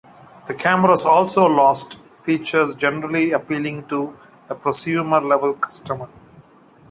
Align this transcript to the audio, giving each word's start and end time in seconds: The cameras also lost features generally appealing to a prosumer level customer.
The 0.47 0.55
cameras 0.55 1.05
also 1.05 1.45
lost 1.45 1.93
features 2.25 2.73
generally 2.73 3.33
appealing 3.33 3.87
to 3.89 4.17
a 4.49 4.55
prosumer 4.55 5.23
level 5.23 5.53
customer. 5.53 6.09